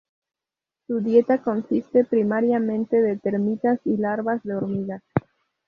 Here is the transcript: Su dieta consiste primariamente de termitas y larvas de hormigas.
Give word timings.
Su 0.87 0.99
dieta 1.01 1.43
consiste 1.43 2.03
primariamente 2.05 2.99
de 3.03 3.17
termitas 3.19 3.79
y 3.85 3.97
larvas 3.97 4.41
de 4.41 4.55
hormigas. 4.55 5.03